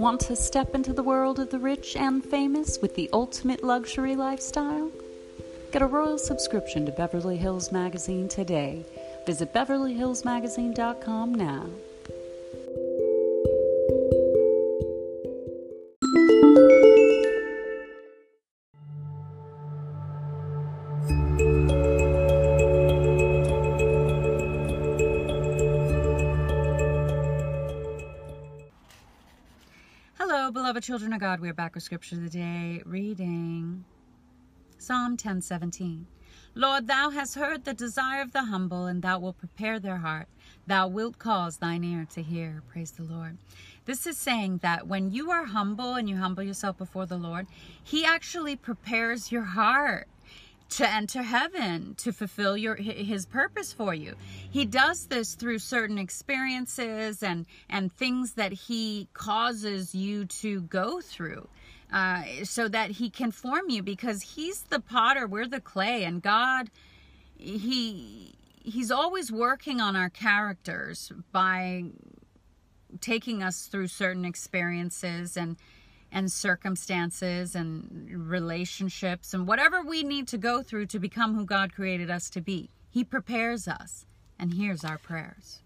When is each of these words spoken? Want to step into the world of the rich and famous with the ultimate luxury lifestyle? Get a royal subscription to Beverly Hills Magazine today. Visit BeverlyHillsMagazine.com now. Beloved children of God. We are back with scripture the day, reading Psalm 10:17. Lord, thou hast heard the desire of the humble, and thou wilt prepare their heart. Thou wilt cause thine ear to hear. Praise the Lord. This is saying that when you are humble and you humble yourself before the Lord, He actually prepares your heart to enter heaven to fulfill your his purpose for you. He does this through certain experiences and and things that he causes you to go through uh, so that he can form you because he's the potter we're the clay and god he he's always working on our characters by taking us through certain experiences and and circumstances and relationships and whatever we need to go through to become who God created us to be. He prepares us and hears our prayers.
Want 0.00 0.22
to 0.22 0.34
step 0.34 0.74
into 0.74 0.94
the 0.94 1.02
world 1.02 1.38
of 1.40 1.50
the 1.50 1.58
rich 1.58 1.94
and 1.94 2.24
famous 2.24 2.78
with 2.80 2.94
the 2.94 3.10
ultimate 3.12 3.62
luxury 3.62 4.16
lifestyle? 4.16 4.90
Get 5.72 5.82
a 5.82 5.86
royal 5.86 6.16
subscription 6.16 6.86
to 6.86 6.92
Beverly 6.92 7.36
Hills 7.36 7.70
Magazine 7.70 8.26
today. 8.26 8.82
Visit 9.26 9.52
BeverlyHillsMagazine.com 9.52 11.34
now. 11.34 11.66
Beloved 30.52 30.82
children 30.82 31.12
of 31.12 31.20
God. 31.20 31.38
We 31.38 31.48
are 31.48 31.54
back 31.54 31.76
with 31.76 31.84
scripture 31.84 32.16
the 32.16 32.28
day, 32.28 32.82
reading 32.84 33.84
Psalm 34.78 35.16
10:17. 35.16 36.06
Lord, 36.56 36.88
thou 36.88 37.10
hast 37.10 37.36
heard 37.36 37.64
the 37.64 37.72
desire 37.72 38.20
of 38.20 38.32
the 38.32 38.46
humble, 38.46 38.86
and 38.86 39.00
thou 39.00 39.20
wilt 39.20 39.38
prepare 39.38 39.78
their 39.78 39.98
heart. 39.98 40.26
Thou 40.66 40.88
wilt 40.88 41.20
cause 41.20 41.58
thine 41.58 41.84
ear 41.84 42.04
to 42.06 42.22
hear. 42.22 42.64
Praise 42.68 42.90
the 42.90 43.04
Lord. 43.04 43.38
This 43.84 44.08
is 44.08 44.18
saying 44.18 44.58
that 44.58 44.88
when 44.88 45.12
you 45.12 45.30
are 45.30 45.44
humble 45.44 45.94
and 45.94 46.08
you 46.08 46.16
humble 46.16 46.42
yourself 46.42 46.76
before 46.76 47.06
the 47.06 47.16
Lord, 47.16 47.46
He 47.80 48.04
actually 48.04 48.56
prepares 48.56 49.30
your 49.30 49.44
heart 49.44 50.08
to 50.70 50.88
enter 50.88 51.22
heaven 51.22 51.94
to 51.96 52.12
fulfill 52.12 52.56
your 52.56 52.76
his 52.76 53.26
purpose 53.26 53.72
for 53.72 53.94
you. 53.94 54.14
He 54.50 54.64
does 54.64 55.06
this 55.06 55.34
through 55.34 55.58
certain 55.58 55.98
experiences 55.98 57.22
and 57.22 57.46
and 57.68 57.92
things 57.92 58.34
that 58.34 58.52
he 58.52 59.08
causes 59.12 59.94
you 59.94 60.24
to 60.26 60.62
go 60.62 61.00
through 61.00 61.48
uh, 61.92 62.22
so 62.44 62.68
that 62.68 62.92
he 62.92 63.10
can 63.10 63.30
form 63.30 63.68
you 63.68 63.82
because 63.82 64.22
he's 64.22 64.62
the 64.62 64.80
potter 64.80 65.26
we're 65.26 65.46
the 65.46 65.60
clay 65.60 66.04
and 66.04 66.22
god 66.22 66.70
he 67.36 68.34
he's 68.62 68.90
always 68.90 69.32
working 69.32 69.80
on 69.80 69.96
our 69.96 70.10
characters 70.10 71.10
by 71.32 71.84
taking 73.00 73.42
us 73.42 73.66
through 73.66 73.86
certain 73.86 74.24
experiences 74.24 75.36
and 75.36 75.56
and 76.12 76.30
circumstances 76.30 77.54
and 77.54 78.08
relationships 78.10 79.34
and 79.34 79.46
whatever 79.46 79.82
we 79.82 80.02
need 80.02 80.28
to 80.28 80.38
go 80.38 80.62
through 80.62 80.86
to 80.86 80.98
become 80.98 81.34
who 81.34 81.44
God 81.44 81.72
created 81.72 82.10
us 82.10 82.30
to 82.30 82.40
be. 82.40 82.70
He 82.90 83.04
prepares 83.04 83.68
us 83.68 84.06
and 84.38 84.54
hears 84.54 84.84
our 84.84 84.98
prayers. 84.98 85.60